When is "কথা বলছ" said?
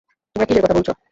0.63-0.89